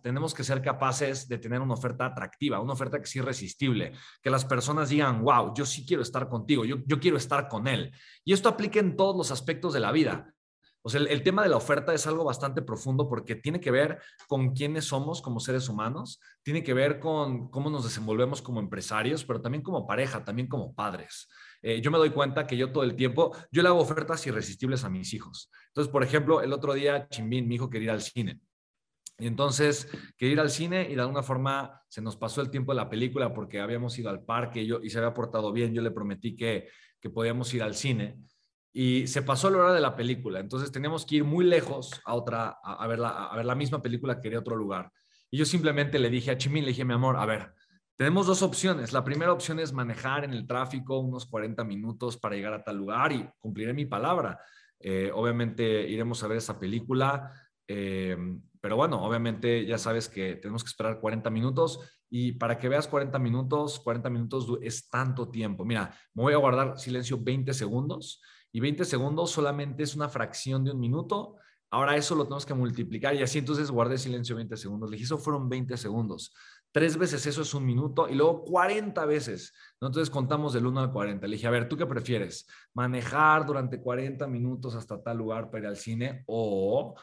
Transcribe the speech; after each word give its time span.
tenemos 0.00 0.32
que 0.32 0.44
ser 0.44 0.62
capaces 0.62 1.28
de 1.28 1.38
tener 1.38 1.60
una 1.60 1.74
oferta 1.74 2.06
atractiva, 2.06 2.60
una 2.60 2.72
oferta 2.72 3.00
que 3.00 3.06
sea 3.06 3.22
irresistible, 3.22 3.92
que 4.22 4.30
las 4.30 4.44
personas 4.44 4.88
digan, 4.88 5.22
wow, 5.22 5.52
yo 5.54 5.66
sí 5.66 5.84
quiero 5.84 6.02
estar 6.02 6.28
contigo, 6.28 6.64
yo, 6.64 6.76
yo 6.86 7.00
quiero 7.00 7.16
estar 7.16 7.48
con 7.48 7.66
él. 7.66 7.92
Y 8.24 8.32
esto 8.32 8.48
aplica 8.48 8.78
en 8.80 8.96
todos 8.96 9.16
los 9.16 9.30
aspectos 9.30 9.74
de 9.74 9.80
la 9.80 9.92
vida. 9.92 10.32
O 10.84 10.88
sea, 10.88 11.00
el, 11.00 11.22
tema 11.22 11.44
de 11.44 11.48
la 11.48 11.56
oferta 11.56 11.94
es 11.94 12.08
algo 12.08 12.24
bastante 12.24 12.60
profundo 12.60 13.08
porque 13.08 13.36
tiene 13.36 13.60
que 13.60 13.70
ver 13.70 14.00
con 14.26 14.52
quiénes 14.52 14.84
somos 14.86 15.22
como 15.22 15.38
seres 15.38 15.68
humanos, 15.68 16.20
tiene 16.42 16.64
que 16.64 16.74
ver 16.74 16.98
con 16.98 17.48
cómo 17.50 17.70
nos 17.70 17.84
desenvolvemos 17.84 18.42
como 18.42 18.58
empresarios, 18.58 19.24
pero 19.24 19.40
también 19.40 19.62
como 19.62 19.86
pareja, 19.86 20.24
también 20.24 20.48
como 20.48 20.74
padres. 20.74 21.28
Eh, 21.62 21.80
yo 21.80 21.92
me 21.92 21.98
doy 21.98 22.10
cuenta 22.10 22.48
que 22.48 22.56
yo 22.56 22.72
todo 22.72 22.82
el 22.82 22.96
tiempo, 22.96 23.30
yo 23.52 23.62
le 23.62 23.68
hago 23.68 23.78
ofertas 23.78 24.26
irresistibles 24.26 24.82
a 24.82 24.90
mis 24.90 25.14
hijos. 25.14 25.52
Entonces, 25.68 25.90
por 25.90 26.02
ejemplo, 26.02 26.40
el 26.40 26.52
otro 26.52 26.74
día 26.74 27.08
Chimbín, 27.08 27.46
mi 27.46 27.54
hijo, 27.54 27.70
quería 27.70 27.86
ir 27.86 27.90
al 27.92 28.02
cine. 28.02 28.40
Y 29.18 29.26
entonces 29.26 29.88
quería 30.16 30.32
ir 30.34 30.40
al 30.40 30.50
cine 30.50 30.88
y 30.90 30.94
de 30.94 31.00
alguna 31.00 31.22
forma 31.22 31.82
se 31.88 32.02
nos 32.02 32.16
pasó 32.16 32.40
el 32.40 32.50
tiempo 32.50 32.72
de 32.72 32.76
la 32.76 32.88
película 32.88 33.32
porque 33.32 33.60
habíamos 33.60 33.98
ido 33.98 34.10
al 34.10 34.24
parque 34.24 34.62
y, 34.62 34.66
yo, 34.66 34.80
y 34.82 34.90
se 34.90 34.98
había 34.98 35.14
portado 35.14 35.52
bien. 35.52 35.74
Yo 35.74 35.82
le 35.82 35.90
prometí 35.90 36.34
que, 36.34 36.68
que 37.00 37.10
podíamos 37.10 37.52
ir 37.54 37.62
al 37.62 37.74
cine 37.74 38.18
y 38.72 39.06
se 39.06 39.22
pasó 39.22 39.50
la 39.50 39.58
hora 39.58 39.74
de 39.74 39.80
la 39.80 39.94
película. 39.94 40.40
Entonces 40.40 40.72
teníamos 40.72 41.04
que 41.04 41.16
ir 41.16 41.24
muy 41.24 41.44
lejos 41.44 42.00
a 42.04 42.14
otra, 42.14 42.56
a, 42.62 42.86
ver, 42.86 42.98
la, 42.98 43.26
a 43.26 43.36
ver 43.36 43.44
la 43.44 43.54
misma 43.54 43.82
película 43.82 44.16
que 44.16 44.22
quería 44.22 44.38
otro 44.38 44.56
lugar. 44.56 44.90
Y 45.30 45.38
yo 45.38 45.44
simplemente 45.44 45.98
le 45.98 46.10
dije 46.10 46.30
a 46.30 46.38
Chimín, 46.38 46.64
le 46.64 46.70
dije, 46.70 46.84
mi 46.84 46.94
amor, 46.94 47.16
a 47.16 47.26
ver, 47.26 47.52
tenemos 47.96 48.26
dos 48.26 48.42
opciones. 48.42 48.92
La 48.92 49.04
primera 49.04 49.32
opción 49.32 49.60
es 49.60 49.72
manejar 49.72 50.24
en 50.24 50.32
el 50.32 50.46
tráfico 50.46 50.98
unos 50.98 51.26
40 51.26 51.62
minutos 51.64 52.16
para 52.16 52.34
llegar 52.34 52.54
a 52.54 52.64
tal 52.64 52.76
lugar 52.76 53.12
y 53.12 53.28
cumpliré 53.38 53.74
mi 53.74 53.86
palabra. 53.86 54.40
Eh, 54.80 55.10
obviamente 55.14 55.88
iremos 55.88 56.22
a 56.22 56.28
ver 56.28 56.38
esa 56.38 56.58
película, 56.58 57.32
eh, 57.74 58.16
pero 58.60 58.76
bueno, 58.76 59.02
obviamente 59.02 59.64
ya 59.64 59.78
sabes 59.78 60.08
que 60.08 60.36
tenemos 60.36 60.62
que 60.62 60.68
esperar 60.68 61.00
40 61.00 61.30
minutos 61.30 61.80
y 62.10 62.32
para 62.32 62.58
que 62.58 62.68
veas 62.68 62.86
40 62.86 63.18
minutos, 63.18 63.80
40 63.80 64.10
minutos 64.10 64.46
es 64.60 64.90
tanto 64.90 65.30
tiempo. 65.30 65.64
Mira, 65.64 65.96
me 66.12 66.22
voy 66.22 66.34
a 66.34 66.36
guardar 66.36 66.78
silencio 66.78 67.16
20 67.18 67.54
segundos 67.54 68.20
y 68.52 68.60
20 68.60 68.84
segundos 68.84 69.30
solamente 69.30 69.82
es 69.82 69.96
una 69.96 70.10
fracción 70.10 70.64
de 70.64 70.72
un 70.72 70.80
minuto. 70.80 71.36
Ahora 71.70 71.96
eso 71.96 72.14
lo 72.14 72.24
tenemos 72.24 72.44
que 72.44 72.52
multiplicar 72.52 73.14
y 73.14 73.22
así 73.22 73.38
entonces 73.38 73.70
guardé 73.70 73.96
silencio 73.96 74.36
20 74.36 74.54
segundos. 74.58 74.90
Le 74.90 74.98
eso 74.98 75.16
fueron 75.16 75.48
20 75.48 75.74
segundos. 75.78 76.34
Tres 76.70 76.98
veces 76.98 77.26
eso 77.26 77.42
es 77.42 77.54
un 77.54 77.64
minuto 77.64 78.08
y 78.08 78.14
luego 78.14 78.44
40 78.44 79.04
veces. 79.06 79.54
Entonces 79.80 80.10
contamos 80.10 80.52
del 80.52 80.66
1 80.66 80.80
al 80.80 80.92
40. 80.92 81.26
Le 81.26 81.36
dije, 81.36 81.46
a 81.46 81.50
ver, 81.50 81.68
¿tú 81.68 81.76
qué 81.78 81.86
prefieres? 81.86 82.46
¿Manejar 82.74 83.46
durante 83.46 83.80
40 83.80 84.26
minutos 84.26 84.74
hasta 84.74 85.02
tal 85.02 85.16
lugar 85.16 85.50
para 85.50 85.64
ir 85.64 85.66
al 85.68 85.76
cine 85.76 86.22
o 86.26 86.94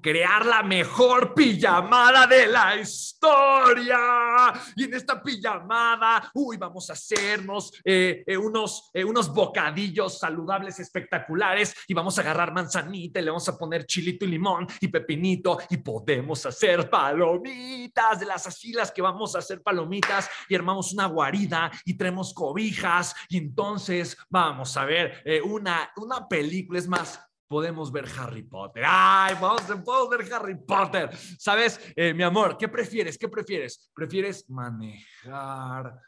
crear 0.00 0.46
la 0.46 0.62
mejor 0.62 1.34
pijamada 1.34 2.26
de 2.26 2.46
la 2.46 2.76
historia. 2.76 4.52
Y 4.76 4.84
en 4.84 4.94
esta 4.94 5.20
pijamada, 5.22 6.30
uy, 6.34 6.56
vamos 6.56 6.88
a 6.90 6.92
hacernos 6.92 7.72
eh, 7.84 8.22
eh, 8.26 8.36
unos, 8.36 8.90
eh, 8.92 9.04
unos 9.04 9.32
bocadillos 9.32 10.18
saludables 10.18 10.78
espectaculares 10.78 11.74
y 11.88 11.94
vamos 11.94 12.16
a 12.18 12.20
agarrar 12.20 12.52
manzanita 12.52 13.18
y 13.18 13.24
le 13.24 13.30
vamos 13.30 13.48
a 13.48 13.58
poner 13.58 13.86
chilito 13.86 14.24
y 14.24 14.28
limón 14.28 14.66
y 14.80 14.88
pepinito 14.88 15.58
y 15.70 15.78
podemos 15.78 16.46
hacer 16.46 16.88
palomitas 16.88 18.20
de 18.20 18.26
las 18.26 18.46
asilas 18.46 18.92
que 18.92 19.02
vamos 19.02 19.34
a 19.34 19.38
hacer 19.40 19.62
palomitas 19.62 20.28
y 20.48 20.54
armamos 20.54 20.92
una 20.92 21.06
guarida 21.06 21.70
y 21.84 21.96
traemos 21.96 22.32
cobijas 22.32 23.14
y 23.28 23.38
entonces 23.38 24.16
vamos 24.28 24.76
a 24.76 24.84
ver 24.84 25.22
una, 25.44 25.90
una 25.96 26.28
película, 26.28 26.78
es 26.78 26.88
más, 26.88 27.20
podemos 27.54 27.92
ver 27.92 28.06
Harry 28.18 28.42
Potter. 28.42 28.82
Ay, 28.84 29.36
vamos, 29.40 29.62
podemos 29.84 30.08
ver 30.10 30.32
Harry 30.32 30.56
Potter. 30.56 31.08
¿Sabes, 31.38 31.80
eh, 31.94 32.12
mi 32.12 32.24
amor? 32.24 32.58
¿Qué 32.58 32.66
prefieres? 32.66 33.16
¿Qué 33.16 33.28
prefieres? 33.28 33.92
¿Prefieres 33.94 34.50
manejar 34.50 36.00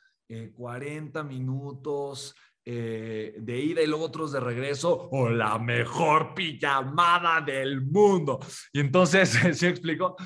40 0.56 1.20
eh, 1.20 1.22
minutos 1.22 2.34
eh, 2.64 3.36
de 3.38 3.60
ida 3.60 3.80
y 3.80 3.86
luego 3.86 4.06
otros 4.06 4.32
de 4.32 4.40
regreso 4.40 5.08
o 5.12 5.30
la 5.30 5.56
mejor 5.60 6.34
pijamada 6.34 7.40
del 7.40 7.80
mundo? 7.80 8.40
Y 8.72 8.80
entonces, 8.80 9.38
¿sí 9.56 9.68
explico? 9.68 10.16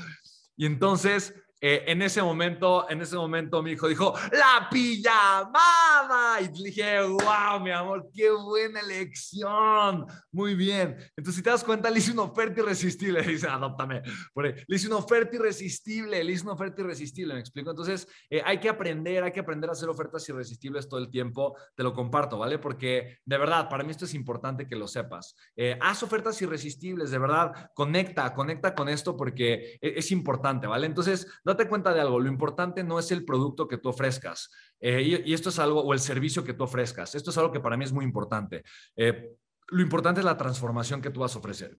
Y 0.57 0.65
entonces 0.65 1.35
eh, 1.61 1.85
en 1.87 2.01
ese 2.01 2.23
momento, 2.23 2.89
en 2.89 3.03
ese 3.03 3.17
momento 3.17 3.63
mi 3.63 3.73
hijo 3.73 3.89
dijo, 3.89 4.15
la 4.33 4.69
pijamada. 4.71 6.41
Y 6.41 6.49
dije, 6.49 7.01
wow, 7.03 7.61
mi 7.63 7.71
amor, 7.71 8.09
qué 8.15 8.31
buena 8.31 8.81
elección. 8.81 10.07
Muy 10.33 10.55
bien. 10.55 10.97
Entonces, 11.17 11.37
si 11.37 11.43
te 11.43 11.51
das 11.51 11.63
cuenta, 11.63 11.91
le 11.91 11.99
hice 11.99 12.13
una 12.13 12.23
oferta 12.23 12.61
irresistible. 12.61 13.21
Le 13.23 13.33
dice, 13.33 13.49
adóptame. 13.49 14.03
Le 14.35 14.77
hice 14.77 14.87
una 14.87 14.97
oferta 14.97 15.37
irresistible, 15.37 16.23
le 16.25 16.33
hice 16.33 16.45
una 16.45 16.55
oferta 16.55 16.81
irresistible, 16.81 17.35
me 17.35 17.41
explico. 17.41 17.71
Entonces, 17.71 18.09
eh, 18.31 18.43
hay 18.45 18.59
que 18.59 18.69
aprender, 18.69 19.23
hay 19.23 19.33
que 19.33 19.41
aprender 19.41 19.69
a 19.69 19.73
hacer 19.73 19.89
ofertas 19.89 20.27
irresistibles 20.29 20.89
todo 20.89 21.01
el 21.01 21.11
tiempo. 21.11 21.57
Te 21.75 21.83
lo 21.83 21.93
comparto, 21.93 22.39
¿vale? 22.39 22.59
Porque 22.59 23.19
de 23.25 23.39
verdad, 23.39 23.69
para 23.69 23.85
mí 23.85 23.91
esto 23.91 24.07
es 24.07 24.15
importante 24.15 24.67
que 24.67 24.77
lo 24.77 24.89
sepas. 24.89 25.37
Eh, 25.57 25.79
haz 25.81 26.03
ofertas 26.03 26.41
irresistibles, 26.41 27.11
de 27.11 27.19
verdad, 27.19 27.71
conecta, 27.75 28.33
conecta 28.35 28.75
con 28.75 28.89
esto 28.89 29.17
porque 29.17 29.79
es, 29.81 30.01
es 30.01 30.13
importante, 30.13 30.67
¿vale? 30.67 30.87
Entonces, 30.87 31.27
date 31.51 31.69
cuenta 31.69 31.93
de 31.93 32.01
algo, 32.01 32.19
lo 32.19 32.29
importante 32.29 32.83
no 32.83 32.99
es 32.99 33.11
el 33.11 33.25
producto 33.25 33.69
que 33.69 33.79
tú 33.79 33.89
ofrezcas, 33.91 34.51
eh, 34.81 35.23
y, 35.25 35.35
esto 35.35 35.51
es 35.51 35.59
algo, 35.59 35.81
o 35.83 35.93
el 35.93 36.01
servicio 36.01 36.43
que 36.45 36.55
tú 36.55 36.65
ofrezcas, 36.65 37.15
esto 37.15 37.31
es 37.31 37.39
algo 37.39 37.53
que 37.53 37.61
para 37.61 37.77
mí 37.77 37.85
es 37.85 37.93
muy 37.93 38.05
importante. 38.05 38.63
Eh, 38.97 39.31
lo 39.69 39.83
importante 39.83 40.21
es 40.21 40.25
la 40.25 40.37
transformación 40.37 41.01
que 41.01 41.11
tú 41.11 41.21
vas 41.21 41.37
a 41.37 41.39
ofrecer. 41.39 41.69